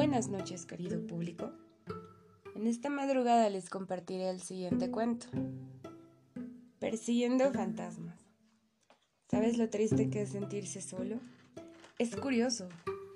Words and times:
Buenas 0.00 0.28
noches, 0.28 0.64
querido 0.64 1.06
público. 1.06 1.52
En 2.54 2.66
esta 2.66 2.88
madrugada 2.88 3.50
les 3.50 3.68
compartiré 3.68 4.30
el 4.30 4.40
siguiente 4.40 4.90
cuento. 4.90 5.26
Persiguiendo 6.78 7.52
fantasmas. 7.52 8.18
¿Sabes 9.30 9.58
lo 9.58 9.68
triste 9.68 10.08
que 10.08 10.22
es 10.22 10.30
sentirse 10.30 10.80
solo? 10.80 11.20
Es 11.98 12.16
curioso. 12.16 12.66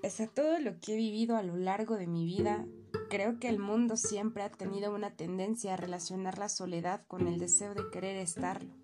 Pese 0.02 0.24
a 0.24 0.26
todo 0.26 0.58
lo 0.58 0.78
que 0.78 0.92
he 0.92 0.96
vivido 0.96 1.38
a 1.38 1.42
lo 1.42 1.56
largo 1.56 1.96
de 1.96 2.06
mi 2.06 2.26
vida, 2.26 2.66
creo 3.08 3.40
que 3.40 3.48
el 3.48 3.58
mundo 3.58 3.96
siempre 3.96 4.42
ha 4.42 4.50
tenido 4.50 4.94
una 4.94 5.16
tendencia 5.16 5.72
a 5.72 5.78
relacionar 5.78 6.36
la 6.36 6.50
soledad 6.50 7.06
con 7.06 7.26
el 7.26 7.38
deseo 7.38 7.74
de 7.74 7.90
querer 7.90 8.18
estarlo, 8.18 8.74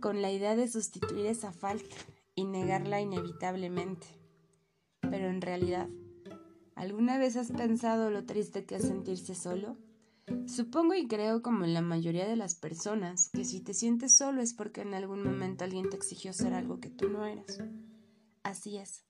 con 0.00 0.22
la 0.22 0.30
idea 0.30 0.54
de 0.54 0.68
sustituir 0.68 1.26
esa 1.26 1.50
falta 1.50 1.96
y 2.36 2.44
negarla 2.44 3.00
inevitablemente. 3.00 4.06
Pero 5.00 5.26
en 5.26 5.40
realidad, 5.40 5.88
¿alguna 6.74 7.18
vez 7.18 7.36
has 7.36 7.50
pensado 7.50 8.10
lo 8.10 8.24
triste 8.24 8.64
que 8.64 8.76
es 8.76 8.82
sentirse 8.82 9.34
solo? 9.34 9.76
Supongo 10.46 10.94
y 10.94 11.06
creo, 11.06 11.42
como 11.42 11.64
en 11.64 11.74
la 11.74 11.82
mayoría 11.82 12.26
de 12.26 12.36
las 12.36 12.54
personas, 12.54 13.30
que 13.32 13.44
si 13.44 13.60
te 13.60 13.74
sientes 13.74 14.16
solo 14.16 14.40
es 14.40 14.54
porque 14.54 14.80
en 14.80 14.94
algún 14.94 15.22
momento 15.22 15.64
alguien 15.64 15.90
te 15.90 15.96
exigió 15.96 16.32
ser 16.32 16.54
algo 16.54 16.80
que 16.80 16.90
tú 16.90 17.08
no 17.08 17.26
eras. 17.26 17.58
Así 18.42 18.78
es. 18.78 19.04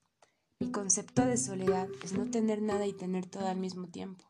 Mi 0.60 0.70
concepto 0.70 1.24
de 1.24 1.36
soledad 1.36 1.88
es 2.02 2.12
no 2.12 2.30
tener 2.30 2.62
nada 2.62 2.86
y 2.86 2.92
tener 2.92 3.26
todo 3.26 3.46
al 3.46 3.58
mismo 3.58 3.88
tiempo. 3.88 4.24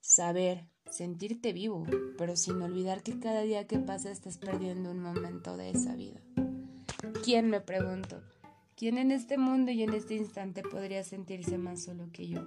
Saber, 0.00 0.68
sentirte 0.90 1.52
vivo, 1.52 1.86
pero 2.18 2.36
sin 2.36 2.60
olvidar 2.60 3.02
que 3.02 3.18
cada 3.18 3.42
día 3.42 3.66
que 3.66 3.78
pasa 3.78 4.10
estás 4.10 4.38
perdiendo 4.38 4.90
un 4.90 5.00
momento 5.00 5.56
de 5.56 5.70
esa 5.70 5.94
vida. 5.94 6.20
¿Quién, 7.22 7.48
me 7.48 7.60
pregunto? 7.60 8.22
¿Quién 8.76 8.98
en 8.98 9.12
este 9.12 9.38
mundo 9.38 9.70
y 9.70 9.84
en 9.84 9.94
este 9.94 10.16
instante 10.16 10.62
podría 10.62 11.04
sentirse 11.04 11.58
más 11.58 11.84
solo 11.84 12.08
que 12.12 12.26
yo? 12.26 12.44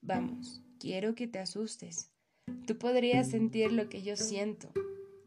Vamos, 0.00 0.62
quiero 0.78 1.14
que 1.14 1.28
te 1.28 1.38
asustes. 1.38 2.10
Tú 2.66 2.78
podrías 2.78 3.28
sentir 3.28 3.70
lo 3.70 3.90
que 3.90 4.02
yo 4.02 4.16
siento, 4.16 4.70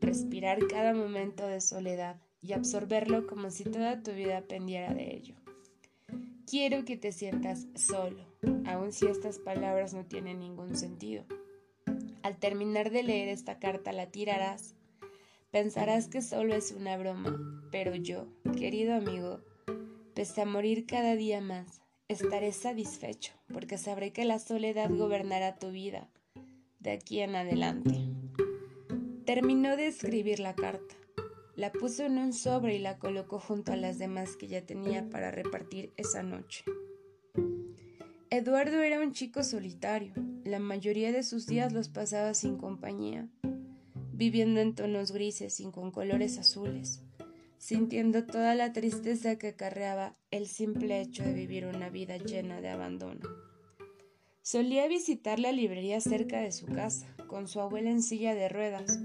respirar 0.01 0.65
cada 0.65 0.95
momento 0.95 1.45
de 1.45 1.61
soledad 1.61 2.19
y 2.41 2.53
absorberlo 2.53 3.27
como 3.27 3.51
si 3.51 3.63
toda 3.63 4.01
tu 4.01 4.11
vida 4.11 4.41
pendiera 4.41 4.91
de 4.91 5.15
ello. 5.15 5.35
Quiero 6.47 6.83
que 6.83 6.97
te 6.97 7.11
sientas 7.11 7.67
solo, 7.75 8.25
aun 8.65 8.93
si 8.93 9.05
estas 9.05 9.37
palabras 9.37 9.93
no 9.93 10.05
tienen 10.05 10.39
ningún 10.39 10.75
sentido. 10.75 11.25
Al 12.23 12.39
terminar 12.39 12.89
de 12.89 13.03
leer 13.03 13.29
esta 13.29 13.59
carta 13.59 13.91
la 13.91 14.07
tirarás. 14.07 14.73
Pensarás 15.51 16.07
que 16.07 16.23
solo 16.23 16.55
es 16.55 16.71
una 16.71 16.97
broma, 16.97 17.37
pero 17.71 17.95
yo, 17.95 18.27
querido 18.57 18.95
amigo, 18.95 19.41
pese 20.17 20.41
a 20.41 20.45
morir 20.45 20.87
cada 20.87 21.15
día 21.15 21.41
más, 21.41 21.79
estaré 22.07 22.51
satisfecho 22.51 23.33
porque 23.53 23.77
sabré 23.77 24.13
que 24.13 24.25
la 24.25 24.39
soledad 24.39 24.89
gobernará 24.89 25.59
tu 25.59 25.69
vida 25.69 26.09
de 26.79 26.89
aquí 26.89 27.19
en 27.19 27.35
adelante. 27.35 27.99
Terminó 29.25 29.77
de 29.77 29.85
escribir 29.85 30.39
la 30.39 30.55
carta. 30.55 30.95
La 31.55 31.71
puso 31.71 32.03
en 32.03 32.17
un 32.17 32.33
sobre 32.33 32.77
y 32.77 32.79
la 32.79 32.97
colocó 32.97 33.39
junto 33.39 33.73
a 33.73 33.75
las 33.75 33.99
demás 33.99 34.35
que 34.37 34.47
ya 34.47 34.65
tenía 34.65 35.07
para 35.07 35.29
repartir 35.29 35.93
esa 35.97 36.23
noche. 36.23 36.65
Eduardo 38.31 38.81
era 38.81 38.99
un 38.99 39.11
chico 39.11 39.43
solitario. 39.43 40.15
La 40.43 40.57
mayoría 40.57 41.11
de 41.11 41.21
sus 41.21 41.45
días 41.45 41.73
los 41.73 41.89
pasaba 41.89 42.33
sin 42.33 42.57
compañía, 42.57 43.29
viviendo 44.13 44.61
en 44.61 44.73
tonos 44.73 45.11
grises 45.11 45.59
y 45.59 45.69
con 45.69 45.91
colores 45.91 46.39
azules 46.39 47.03
sintiendo 47.57 48.25
toda 48.25 48.55
la 48.55 48.73
tristeza 48.73 49.37
que 49.37 49.49
acarreaba 49.49 50.15
el 50.31 50.47
simple 50.47 51.01
hecho 51.01 51.23
de 51.23 51.33
vivir 51.33 51.65
una 51.65 51.89
vida 51.89 52.17
llena 52.17 52.61
de 52.61 52.69
abandono. 52.69 53.27
Solía 54.41 54.87
visitar 54.87 55.39
la 55.39 55.51
librería 55.51 55.99
cerca 55.99 56.39
de 56.39 56.51
su 56.51 56.67
casa, 56.67 57.13
con 57.27 57.47
su 57.47 57.59
abuela 57.59 57.89
en 57.89 58.01
silla 58.01 58.33
de 58.33 58.47
ruedas, 58.47 58.99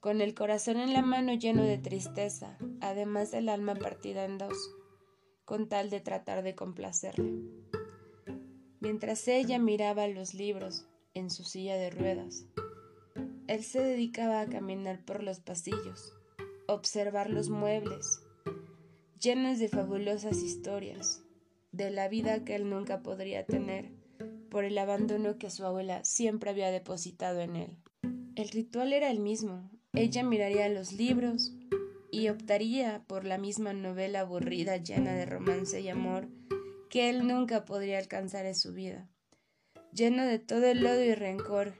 con 0.00 0.20
el 0.20 0.34
corazón 0.34 0.76
en 0.76 0.92
la 0.92 1.02
mano 1.02 1.32
lleno 1.32 1.62
de 1.62 1.78
tristeza, 1.78 2.58
además 2.80 3.30
del 3.30 3.48
alma 3.48 3.74
partida 3.74 4.24
en 4.24 4.38
dos, 4.38 4.56
con 5.44 5.68
tal 5.68 5.90
de 5.90 6.00
tratar 6.00 6.42
de 6.42 6.54
complacerle. 6.54 7.32
Mientras 8.80 9.26
ella 9.28 9.58
miraba 9.58 10.06
los 10.08 10.34
libros 10.34 10.86
en 11.14 11.30
su 11.30 11.44
silla 11.44 11.76
de 11.76 11.90
ruedas, 11.90 12.44
él 13.46 13.64
se 13.64 13.80
dedicaba 13.80 14.40
a 14.40 14.46
caminar 14.46 15.04
por 15.04 15.22
los 15.22 15.40
pasillos, 15.40 16.12
observar 16.68 17.30
los 17.30 17.48
muebles, 17.48 18.20
llenos 19.20 19.58
de 19.58 19.68
fabulosas 19.68 20.42
historias, 20.42 21.22
de 21.72 21.90
la 21.90 22.08
vida 22.08 22.44
que 22.44 22.54
él 22.54 22.68
nunca 22.68 23.02
podría 23.02 23.46
tener 23.46 23.92
por 24.50 24.64
el 24.64 24.78
abandono 24.78 25.38
que 25.38 25.50
su 25.50 25.64
abuela 25.64 26.04
siempre 26.04 26.50
había 26.50 26.70
depositado 26.70 27.40
en 27.40 27.56
él. 27.56 27.76
El 28.34 28.48
ritual 28.48 28.92
era 28.92 29.10
el 29.10 29.20
mismo. 29.20 29.70
Ella 29.92 30.22
miraría 30.22 30.68
los 30.68 30.92
libros 30.92 31.52
y 32.10 32.28
optaría 32.28 33.04
por 33.06 33.24
la 33.24 33.38
misma 33.38 33.72
novela 33.72 34.20
aburrida 34.20 34.76
llena 34.76 35.14
de 35.14 35.26
romance 35.26 35.80
y 35.80 35.88
amor 35.88 36.28
que 36.90 37.10
él 37.10 37.26
nunca 37.26 37.64
podría 37.64 37.98
alcanzar 37.98 38.46
en 38.46 38.54
su 38.54 38.72
vida, 38.72 39.08
lleno 39.92 40.24
de 40.24 40.38
todo 40.38 40.66
el 40.66 40.82
lodo 40.82 41.02
y 41.02 41.14
rencor 41.14 41.74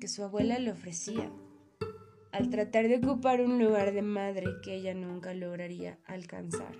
que 0.00 0.08
su 0.08 0.22
abuela 0.22 0.58
le 0.58 0.70
ofrecía 0.70 1.30
al 2.32 2.48
tratar 2.48 2.88
de 2.88 2.96
ocupar 2.96 3.42
un 3.42 3.62
lugar 3.62 3.92
de 3.92 4.02
madre 4.02 4.46
que 4.64 4.74
ella 4.74 4.94
nunca 4.94 5.34
lograría 5.34 5.98
alcanzar. 6.06 6.74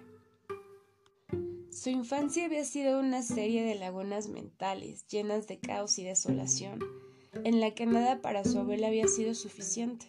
Su 1.70 1.90
infancia 1.90 2.46
había 2.46 2.64
sido 2.64 2.98
una 2.98 3.22
serie 3.22 3.62
de 3.62 3.74
lagunas 3.74 4.28
mentales 4.28 5.06
llenas 5.06 5.46
de 5.46 5.58
caos 5.58 5.98
y 5.98 6.04
desolación, 6.04 6.80
en 7.44 7.60
la 7.60 7.72
que 7.72 7.86
nada 7.86 8.20
para 8.20 8.44
su 8.44 8.58
abuela 8.58 8.88
había 8.88 9.08
sido 9.08 9.34
suficiente, 9.34 10.06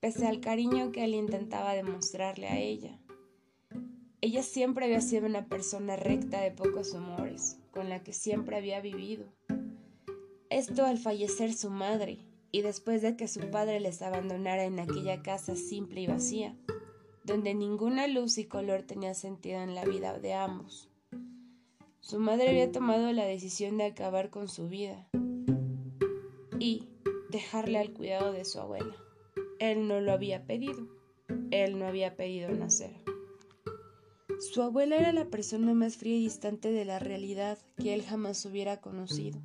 pese 0.00 0.26
al 0.26 0.40
cariño 0.40 0.92
que 0.92 1.04
él 1.04 1.14
intentaba 1.14 1.74
demostrarle 1.74 2.48
a 2.48 2.58
ella. 2.58 2.98
Ella 4.20 4.42
siempre 4.42 4.86
había 4.86 5.00
sido 5.00 5.26
una 5.26 5.46
persona 5.48 5.96
recta 5.96 6.40
de 6.40 6.50
pocos 6.50 6.92
humores, 6.92 7.58
con 7.72 7.88
la 7.88 8.02
que 8.02 8.12
siempre 8.12 8.56
había 8.56 8.80
vivido. 8.80 9.26
Esto 10.50 10.84
al 10.84 10.98
fallecer 10.98 11.54
su 11.54 11.70
madre, 11.70 12.18
y 12.52 12.60
después 12.60 13.00
de 13.00 13.16
que 13.16 13.26
su 13.26 13.40
padre 13.50 13.80
les 13.80 14.02
abandonara 14.02 14.64
en 14.64 14.78
aquella 14.78 15.22
casa 15.22 15.56
simple 15.56 16.02
y 16.02 16.06
vacía, 16.06 16.54
donde 17.24 17.54
ninguna 17.54 18.06
luz 18.06 18.36
y 18.36 18.44
color 18.44 18.82
tenía 18.82 19.14
sentido 19.14 19.60
en 19.62 19.74
la 19.74 19.86
vida 19.86 20.18
de 20.18 20.34
ambos. 20.34 20.90
Su 22.00 22.18
madre 22.18 22.50
había 22.50 22.70
tomado 22.70 23.10
la 23.12 23.24
decisión 23.24 23.78
de 23.78 23.84
acabar 23.84 24.28
con 24.28 24.48
su 24.48 24.68
vida 24.68 25.08
y 26.58 26.88
dejarle 27.30 27.78
al 27.78 27.92
cuidado 27.92 28.32
de 28.32 28.44
su 28.44 28.60
abuela. 28.60 28.96
Él 29.58 29.88
no 29.88 30.00
lo 30.00 30.12
había 30.12 30.44
pedido, 30.44 30.86
él 31.50 31.78
no 31.78 31.86
había 31.86 32.16
pedido 32.16 32.50
nacer. 32.50 33.02
Su 34.40 34.60
abuela 34.60 34.96
era 34.96 35.12
la 35.12 35.26
persona 35.26 35.72
más 35.72 35.96
fría 35.96 36.16
y 36.16 36.24
distante 36.24 36.70
de 36.72 36.84
la 36.84 36.98
realidad 36.98 37.58
que 37.76 37.94
él 37.94 38.02
jamás 38.02 38.44
hubiera 38.44 38.80
conocido. 38.80 39.40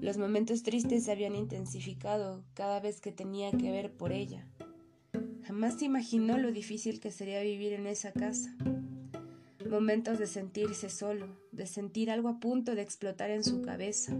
Los 0.00 0.18
momentos 0.18 0.62
tristes 0.62 1.04
se 1.04 1.12
habían 1.12 1.34
intensificado 1.34 2.44
cada 2.54 2.80
vez 2.80 3.00
que 3.00 3.12
tenía 3.12 3.50
que 3.52 3.70
ver 3.70 3.92
por 3.92 4.12
ella. 4.12 4.46
Jamás 5.44 5.82
imaginó 5.82 6.38
lo 6.38 6.52
difícil 6.52 7.00
que 7.00 7.10
sería 7.10 7.42
vivir 7.42 7.72
en 7.72 7.86
esa 7.86 8.12
casa. 8.12 8.56
Momentos 9.68 10.18
de 10.18 10.26
sentirse 10.26 10.90
solo, 10.90 11.36
de 11.52 11.66
sentir 11.66 12.10
algo 12.10 12.28
a 12.28 12.40
punto 12.40 12.74
de 12.74 12.82
explotar 12.82 13.30
en 13.30 13.44
su 13.44 13.62
cabeza, 13.62 14.16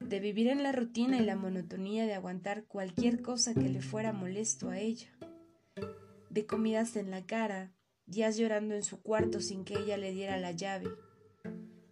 de 0.00 0.18
vivir 0.18 0.48
en 0.48 0.62
la 0.62 0.72
rutina 0.72 1.18
y 1.18 1.24
la 1.24 1.36
monotonía 1.36 2.04
de 2.04 2.14
aguantar 2.14 2.64
cualquier 2.64 3.22
cosa 3.22 3.54
que 3.54 3.68
le 3.68 3.80
fuera 3.80 4.12
molesto 4.12 4.70
a 4.70 4.78
ella, 4.78 5.08
de 6.30 6.46
comidas 6.46 6.96
en 6.96 7.10
la 7.10 7.24
cara, 7.24 7.72
días 8.06 8.36
llorando 8.36 8.74
en 8.74 8.82
su 8.82 9.00
cuarto 9.00 9.40
sin 9.40 9.64
que 9.64 9.78
ella 9.78 9.96
le 9.96 10.12
diera 10.12 10.36
la 10.36 10.50
llave. 10.50 10.88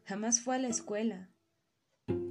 Jamás 0.04 0.40
fue 0.40 0.56
a 0.56 0.58
la 0.58 0.68
escuela, 0.68 1.30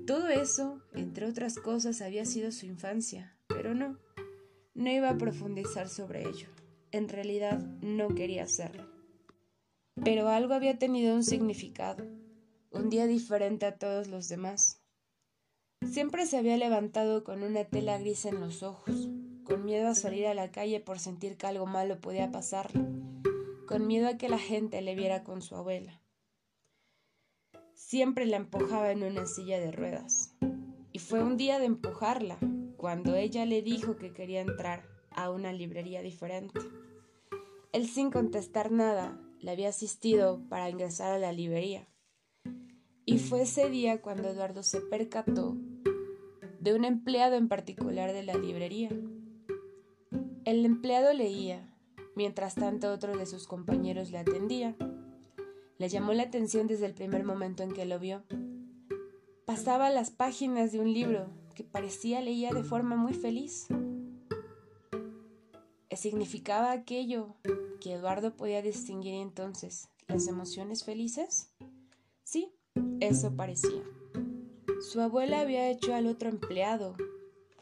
todo 0.07 0.30
eso, 0.30 0.81
entre 0.94 1.25
otras 1.25 1.59
cosas, 1.59 2.01
había 2.01 2.24
sido 2.24 2.54
su 2.54 2.65
infancia, 2.65 3.38
pero 3.48 3.75
no, 3.75 4.00
no 4.74 4.89
iba 4.89 5.09
a 5.09 5.18
profundizar 5.18 5.89
sobre 5.89 6.21
ello. 6.21 6.48
En 6.92 7.09
realidad 7.09 7.59
no 7.81 8.15
quería 8.15 8.44
hacerlo. 8.44 8.89
Pero 10.01 10.30
algo 10.30 10.54
había 10.54 10.80
tenido 10.80 11.13
un 11.13 11.25
significado, 11.25 12.06
un 12.71 12.89
día 12.89 13.06
diferente 13.06 13.65
a 13.65 13.77
todos 13.77 14.07
los 14.07 14.30
demás. 14.30 14.81
Siempre 15.86 16.25
se 16.25 16.38
había 16.38 16.56
levantado 16.56 17.25
con 17.25 17.44
una 17.44 17.65
tela 17.65 17.98
gris 17.98 18.25
en 18.25 18.39
los 18.39 18.63
ojos, 18.63 19.09
con 19.44 19.65
miedo 19.65 19.89
a 19.89 19.95
salir 19.95 20.27
a 20.27 20.33
la 20.33 20.51
calle 20.51 20.80
por 20.80 21.00
sentir 21.00 21.36
que 21.36 21.48
algo 21.48 21.65
malo 21.65 22.00
podía 22.00 22.31
pasarle, 22.31 22.81
con 23.68 23.86
miedo 23.86 24.07
a 24.07 24.18
que 24.18 24.30
la 24.30 24.39
gente 24.39 24.81
le 24.81 24.95
viera 24.95 25.25
con 25.25 25.42
su 25.42 25.57
abuela 25.57 26.01
siempre 27.78 28.26
la 28.26 28.38
empujaba 28.38 28.92
en 28.92 29.04
una 29.04 29.28
silla 29.28 29.60
de 29.60 29.72
ruedas. 29.72 30.36
Y 30.92 31.00
fue 31.00 31.24
un 31.24 31.38
día 31.38 31.60
de 31.60 31.66
empujarla, 31.66 32.40
cuando 32.76 33.16
ella 33.16 33.46
le 33.46 33.62
dijo 33.62 33.96
que 33.98 34.14
quería 34.14 34.42
entrar 34.42 34.84
a 35.12 35.30
una 35.30 35.54
librería 35.54 36.02
diferente. 36.02 36.60
Él 37.72 37.88
sin 37.88 38.10
contestar 38.10 38.72
nada, 38.72 39.22
le 39.40 39.52
había 39.52 39.70
asistido 39.70 40.42
para 40.50 40.70
ingresar 40.70 41.12
a 41.12 41.20
la 41.20 41.32
librería. 41.32 41.88
Y 43.06 43.20
fue 43.20 43.44
ese 43.44 43.70
día 43.70 44.02
cuando 44.02 44.28
Eduardo 44.28 44.64
se 44.64 44.82
percató 44.82 45.56
de 46.60 46.74
un 46.74 46.84
empleado 46.84 47.36
en 47.36 47.48
particular 47.48 48.12
de 48.12 48.24
la 48.24 48.34
librería. 48.34 48.90
El 50.46 50.66
empleado 50.66 51.14
leía, 51.14 51.74
mientras 52.16 52.56
tanto 52.56 52.92
otro 52.92 53.16
de 53.16 53.28
sus 53.28 53.48
compañeros 53.48 54.10
le 54.10 54.18
atendía. 54.18 54.76
Le 55.78 55.90
llamó 55.90 56.14
la 56.14 56.24
atención 56.24 56.68
desde 56.68 56.86
el 56.86 56.94
primer 56.94 57.24
momento 57.24 57.64
en 57.64 57.72
que 57.72 57.86
lo 57.86 58.00
vio. 58.00 58.24
Pasaba 59.46 59.90
las 59.90 60.12
páginas 60.12 60.72
de 60.72 60.80
un 60.80 60.94
libro 60.94 61.30
que 61.56 61.64
parecía 61.64 62.22
leía 62.22 62.52
de 62.52 62.64
forma 62.64 62.96
muy 62.96 63.14
feliz. 63.14 63.68
¿Significaba 65.98 66.72
aquello 66.72 67.36
que 67.82 67.94
Eduardo 67.94 68.38
podía 68.38 68.62
distinguir 68.62 69.16
entonces 69.16 69.90
las 70.08 70.28
emociones 70.28 70.84
felices? 70.84 71.52
Sí, 72.24 72.54
eso 73.00 73.36
parecía. 73.36 73.84
Su 74.80 75.02
abuela 75.02 75.42
había 75.42 75.70
hecho 75.70 75.96
al 75.96 76.06
otro 76.06 76.30
empleado 76.30 76.96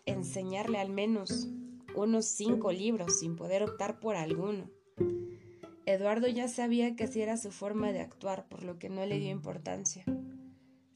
enseñarle 0.05 0.79
al 0.79 0.89
menos 0.89 1.47
unos 1.95 2.25
cinco 2.25 2.73
libros 2.73 3.19
sin 3.19 3.37
poder 3.37 3.63
optar 3.63 4.01
por 4.01 4.17
alguno. 4.17 4.69
Eduardo 5.85 6.27
ya 6.27 6.47
sabía 6.47 6.95
que 6.95 7.03
así 7.03 7.21
era 7.21 7.37
su 7.37 7.51
forma 7.51 7.91
de 7.91 8.01
actuar, 8.01 8.47
por 8.47 8.63
lo 8.63 8.79
que 8.79 8.89
no 8.89 9.05
le 9.05 9.19
dio 9.19 9.29
importancia. 9.29 10.03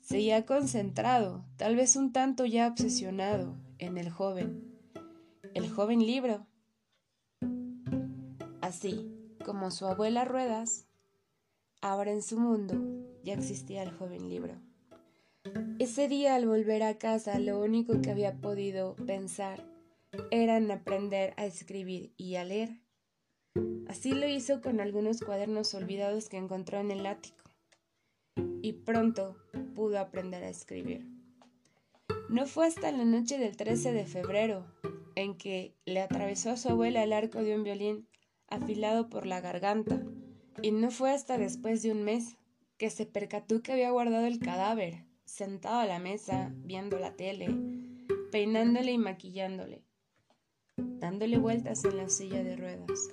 Seguía 0.01 0.45
concentrado, 0.45 1.45
tal 1.57 1.75
vez 1.75 1.95
un 1.95 2.11
tanto 2.11 2.45
ya 2.45 2.67
obsesionado, 2.67 3.55
en 3.77 3.97
el 3.97 4.09
joven. 4.09 4.63
El 5.53 5.69
joven 5.69 6.05
libro. 6.05 6.47
Así 8.61 9.11
como 9.45 9.71
su 9.71 9.85
abuela 9.85 10.25
Ruedas, 10.25 10.87
ahora 11.81 12.11
en 12.11 12.21
su 12.21 12.39
mundo 12.39 12.75
ya 13.23 13.33
existía 13.33 13.83
el 13.83 13.91
joven 13.91 14.29
libro. 14.29 14.55
Ese 15.79 16.07
día 16.07 16.35
al 16.35 16.47
volver 16.47 16.83
a 16.83 16.97
casa 16.97 17.39
lo 17.39 17.61
único 17.61 18.01
que 18.01 18.11
había 18.11 18.35
podido 18.41 18.95
pensar 18.95 19.63
era 20.31 20.57
en 20.57 20.69
aprender 20.71 21.33
a 21.37 21.45
escribir 21.45 22.13
y 22.17 22.35
a 22.35 22.43
leer. 22.43 22.81
Así 23.87 24.11
lo 24.11 24.27
hizo 24.27 24.61
con 24.61 24.79
algunos 24.79 25.21
cuadernos 25.21 25.73
olvidados 25.73 26.29
que 26.29 26.37
encontró 26.37 26.79
en 26.79 26.91
el 26.91 27.05
ático. 27.05 27.43
Y 28.61 28.73
pronto 28.73 29.37
pudo 29.75 29.99
aprender 29.99 30.43
a 30.43 30.49
escribir. 30.49 31.07
No 32.29 32.45
fue 32.45 32.67
hasta 32.67 32.91
la 32.91 33.05
noche 33.05 33.37
del 33.37 33.57
13 33.57 33.91
de 33.91 34.05
febrero 34.05 34.65
en 35.15 35.35
que 35.35 35.75
le 35.85 36.01
atravesó 36.01 36.51
a 36.51 36.57
su 36.57 36.69
abuela 36.69 37.03
el 37.03 37.13
arco 37.13 37.41
de 37.41 37.55
un 37.55 37.63
violín 37.63 38.07
afilado 38.47 39.09
por 39.09 39.25
la 39.25 39.41
garganta, 39.41 40.01
y 40.61 40.71
no 40.71 40.91
fue 40.91 41.11
hasta 41.11 41.37
después 41.37 41.81
de 41.81 41.91
un 41.91 42.03
mes 42.03 42.37
que 42.77 42.89
se 42.89 43.05
percató 43.05 43.61
que 43.61 43.73
había 43.73 43.91
guardado 43.91 44.25
el 44.25 44.39
cadáver, 44.39 45.05
sentado 45.25 45.79
a 45.79 45.85
la 45.85 45.99
mesa, 45.99 46.51
viendo 46.55 46.97
la 46.99 47.15
tele, 47.15 47.49
peinándole 48.31 48.91
y 48.91 48.97
maquillándole, 48.97 49.83
dándole 50.77 51.37
vueltas 51.37 51.83
en 51.85 51.97
la 51.97 52.09
silla 52.09 52.43
de 52.43 52.55
ruedas. 52.55 53.09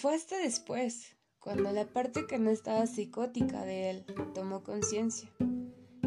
Fue 0.00 0.14
hasta 0.14 0.38
después, 0.38 1.16
cuando 1.40 1.72
la 1.72 1.84
parte 1.84 2.28
que 2.28 2.38
no 2.38 2.50
estaba 2.50 2.86
psicótica 2.86 3.64
de 3.64 3.90
él 3.90 4.04
tomó 4.32 4.62
conciencia 4.62 5.28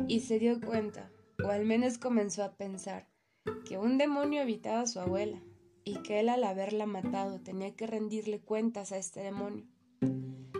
y 0.07 0.21
se 0.21 0.39
dio 0.39 0.61
cuenta, 0.61 1.11
o 1.43 1.49
al 1.49 1.65
menos 1.65 1.97
comenzó 1.97 2.45
a 2.45 2.55
pensar, 2.55 3.09
que 3.67 3.77
un 3.77 3.97
demonio 3.97 4.43
habitaba 4.43 4.79
a 4.79 4.87
su 4.87 5.01
abuela 5.01 5.43
y 5.83 6.01
que 6.03 6.21
él 6.21 6.29
al 6.29 6.45
haberla 6.45 6.85
matado 6.85 7.41
tenía 7.41 7.75
que 7.75 7.85
rendirle 7.85 8.39
cuentas 8.39 8.93
a 8.93 8.97
este 8.97 9.19
demonio. 9.19 9.65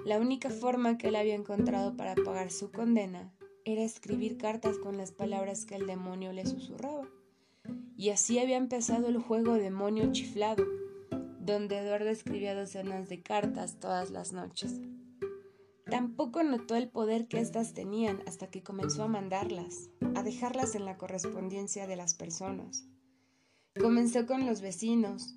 La 0.05 0.19
única 0.19 0.49
forma 0.49 0.97
que 0.97 1.07
él 1.07 1.15
había 1.15 1.35
encontrado 1.35 1.95
para 1.95 2.15
pagar 2.15 2.51
su 2.51 2.69
condena 2.69 3.33
era 3.63 3.81
escribir 3.81 4.37
cartas 4.37 4.77
con 4.77 4.97
las 4.97 5.13
palabras 5.13 5.65
que 5.65 5.75
el 5.75 5.87
demonio 5.87 6.33
le 6.33 6.45
susurraba. 6.45 7.07
Y 7.95 8.09
así 8.09 8.39
había 8.39 8.57
empezado 8.57 9.07
el 9.07 9.19
juego 9.19 9.53
demonio 9.53 10.11
chiflado, 10.11 10.65
donde 11.45 11.79
Eduardo 11.79 12.09
escribía 12.09 12.55
docenas 12.55 13.09
de 13.09 13.21
cartas 13.21 13.79
todas 13.79 14.11
las 14.11 14.31
noches. 14.31 14.79
Tampoco 15.89 16.43
notó 16.43 16.75
el 16.75 16.87
poder 16.87 17.27
que 17.27 17.39
éstas 17.39 17.73
tenían 17.73 18.21
hasta 18.27 18.47
que 18.47 18.63
comenzó 18.63 19.03
a 19.03 19.07
mandarlas, 19.07 19.89
a 20.15 20.23
dejarlas 20.23 20.75
en 20.75 20.85
la 20.85 20.97
correspondencia 20.97 21.87
de 21.87 21.95
las 21.95 22.13
personas. 22.13 22.85
Comenzó 23.79 24.25
con 24.25 24.45
los 24.45 24.61
vecinos. 24.61 25.35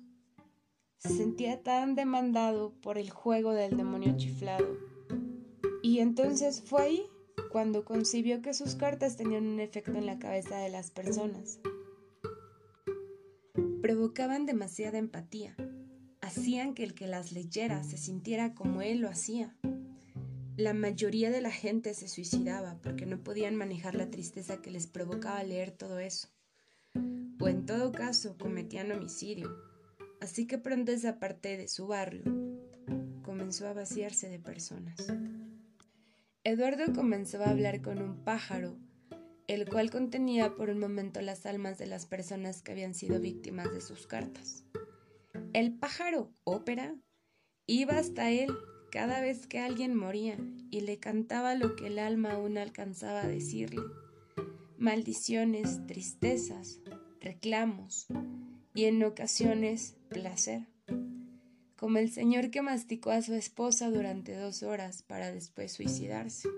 Se 0.97 1.09
sentía 1.09 1.61
tan 1.61 1.95
demandado 1.95 2.73
por 2.81 2.97
el 2.97 3.09
juego 3.09 3.51
del 3.51 3.75
demonio 3.75 4.15
chiflado. 4.17 4.77
Y 5.81 5.99
entonces 5.99 6.61
fue 6.61 6.81
ahí 6.83 7.05
cuando 7.51 7.83
concibió 7.83 8.41
que 8.41 8.53
sus 8.53 8.75
cartas 8.75 9.17
tenían 9.17 9.47
un 9.47 9.59
efecto 9.59 9.93
en 9.93 10.05
la 10.05 10.19
cabeza 10.19 10.57
de 10.57 10.69
las 10.69 10.91
personas. 10.91 11.59
Provocaban 13.81 14.45
demasiada 14.45 14.97
empatía. 14.97 15.55
Hacían 16.37 16.73
que 16.73 16.83
el 16.83 16.93
que 16.93 17.07
las 17.07 17.31
leyera 17.31 17.81
se 17.85 17.95
sintiera 17.95 18.53
como 18.55 18.81
él 18.81 18.99
lo 18.99 19.07
hacía. 19.07 19.55
La 20.57 20.73
mayoría 20.73 21.31
de 21.31 21.39
la 21.39 21.49
gente 21.49 21.93
se 21.93 22.09
suicidaba 22.09 22.77
porque 22.83 23.05
no 23.05 23.23
podían 23.23 23.55
manejar 23.55 23.95
la 23.95 24.11
tristeza 24.11 24.61
que 24.61 24.69
les 24.69 24.85
provocaba 24.85 25.41
leer 25.45 25.71
todo 25.71 25.97
eso 25.97 26.27
o 27.39 27.47
en 27.47 27.65
todo 27.65 27.93
caso 27.93 28.37
cometían 28.37 28.91
homicidio. 28.91 29.49
Así 30.19 30.45
que 30.45 30.57
pronto 30.57 30.91
esa 30.91 31.19
parte 31.19 31.55
de 31.55 31.69
su 31.69 31.87
barrio 31.87 32.23
comenzó 33.23 33.69
a 33.69 33.73
vaciarse 33.73 34.27
de 34.27 34.39
personas. 34.39 34.97
Eduardo 36.43 36.91
comenzó 36.93 37.41
a 37.43 37.49
hablar 37.49 37.81
con 37.81 38.01
un 38.01 38.25
pájaro, 38.25 38.77
el 39.47 39.69
cual 39.69 39.89
contenía 39.89 40.53
por 40.55 40.69
un 40.69 40.79
momento 40.79 41.21
las 41.21 41.45
almas 41.45 41.77
de 41.77 41.87
las 41.87 42.05
personas 42.05 42.61
que 42.61 42.73
habían 42.73 42.93
sido 42.93 43.21
víctimas 43.21 43.71
de 43.71 43.79
sus 43.79 44.05
cartas. 44.05 44.65
El 45.55 45.71
pájaro 45.71 46.33
ópera 46.43 46.97
iba 47.65 47.97
hasta 47.97 48.29
él 48.29 48.53
cada 48.91 49.21
vez 49.21 49.47
que 49.47 49.59
alguien 49.59 49.95
moría 49.95 50.37
y 50.69 50.81
le 50.81 50.99
cantaba 50.99 51.55
lo 51.55 51.77
que 51.77 51.87
el 51.87 51.97
alma 51.97 52.33
aún 52.33 52.57
alcanzaba 52.57 53.21
a 53.21 53.27
decirle. 53.27 53.81
Maldiciones, 54.77 55.87
tristezas, 55.87 56.81
reclamos 57.21 58.07
y 58.73 58.83
en 58.83 59.01
ocasiones 59.01 59.95
placer, 60.09 60.67
como 61.77 61.99
el 61.99 62.11
señor 62.11 62.51
que 62.51 62.61
masticó 62.61 63.11
a 63.11 63.21
su 63.21 63.33
esposa 63.33 63.89
durante 63.89 64.35
dos 64.35 64.61
horas 64.61 65.03
para 65.03 65.31
después 65.31 65.71
suicidarse. 65.71 66.49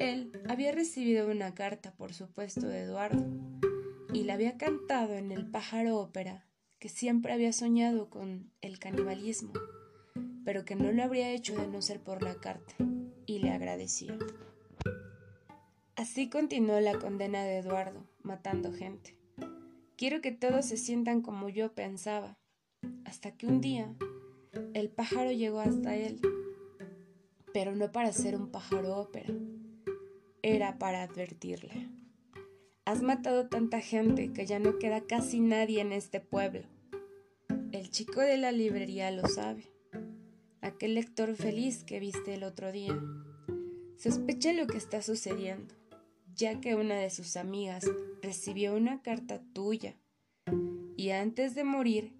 Él 0.00 0.32
había 0.50 0.72
recibido 0.72 1.30
una 1.30 1.54
carta, 1.54 1.94
por 1.94 2.12
supuesto, 2.12 2.68
de 2.68 2.80
Eduardo, 2.80 3.26
y 4.12 4.24
la 4.24 4.34
había 4.34 4.58
cantado 4.58 5.14
en 5.14 5.32
el 5.32 5.50
pájaro 5.50 5.96
ópera, 5.96 6.49
que 6.80 6.88
siempre 6.88 7.34
había 7.34 7.52
soñado 7.52 8.08
con 8.08 8.50
el 8.62 8.78
canibalismo, 8.78 9.52
pero 10.44 10.64
que 10.64 10.74
no 10.74 10.90
lo 10.90 11.02
habría 11.04 11.30
hecho 11.30 11.54
de 11.54 11.68
no 11.68 11.82
ser 11.82 12.00
por 12.00 12.22
la 12.22 12.36
carta, 12.36 12.74
y 13.26 13.38
le 13.38 13.50
agradecía. 13.50 14.18
Así 15.94 16.30
continuó 16.30 16.80
la 16.80 16.98
condena 16.98 17.44
de 17.44 17.58
Eduardo, 17.58 18.08
matando 18.22 18.72
gente. 18.72 19.14
Quiero 19.96 20.22
que 20.22 20.32
todos 20.32 20.64
se 20.64 20.78
sientan 20.78 21.20
como 21.20 21.50
yo 21.50 21.74
pensaba, 21.74 22.38
hasta 23.04 23.36
que 23.36 23.46
un 23.46 23.60
día 23.60 23.94
el 24.72 24.88
pájaro 24.88 25.32
llegó 25.32 25.60
hasta 25.60 25.94
él, 25.94 26.18
pero 27.52 27.76
no 27.76 27.92
para 27.92 28.10
ser 28.12 28.36
un 28.36 28.50
pájaro 28.50 28.96
ópera, 28.96 29.34
era 30.40 30.78
para 30.78 31.02
advertirle. 31.02 31.99
Has 32.90 33.02
matado 33.02 33.46
tanta 33.46 33.80
gente 33.80 34.32
que 34.32 34.46
ya 34.46 34.58
no 34.58 34.80
queda 34.80 35.02
casi 35.02 35.38
nadie 35.38 35.80
en 35.80 35.92
este 35.92 36.18
pueblo. 36.18 36.62
El 37.70 37.88
chico 37.90 38.20
de 38.20 38.36
la 38.36 38.50
librería 38.50 39.12
lo 39.12 39.28
sabe, 39.28 39.62
aquel 40.60 40.96
lector 40.96 41.36
feliz 41.36 41.84
que 41.84 42.00
viste 42.00 42.34
el 42.34 42.42
otro 42.42 42.72
día. 42.72 43.00
Sospecha 43.96 44.52
lo 44.52 44.66
que 44.66 44.76
está 44.76 45.02
sucediendo 45.02 45.72
ya 46.34 46.60
que 46.60 46.74
una 46.74 46.96
de 46.96 47.10
sus 47.10 47.36
amigas 47.36 47.88
recibió 48.22 48.74
una 48.74 49.02
carta 49.02 49.40
tuya 49.52 49.94
y 50.96 51.10
antes 51.10 51.54
de 51.54 51.62
morir 51.62 52.12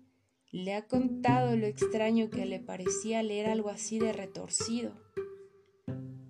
le 0.52 0.74
ha 0.74 0.86
contado 0.86 1.56
lo 1.56 1.66
extraño 1.66 2.30
que 2.30 2.46
le 2.46 2.60
parecía 2.60 3.24
leer 3.24 3.48
algo 3.48 3.70
así 3.70 3.98
de 3.98 4.12
retorcido. 4.12 4.92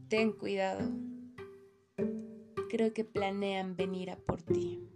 Ten 0.08 0.32
cuidado. 0.32 1.09
Creo 2.70 2.92
que 2.92 3.04
planean 3.04 3.74
venir 3.74 4.10
a 4.10 4.16
por 4.16 4.42
ti. 4.42 4.89